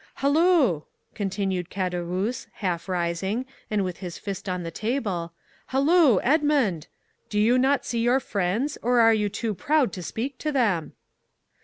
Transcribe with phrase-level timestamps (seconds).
[0.15, 5.31] "Hallo!" continued Caderousse, half rising, and with his fist on the table,
[5.67, 6.87] "hallo, Edmond!
[7.29, 10.93] do you not see your friends, or are you too proud to speak to them?"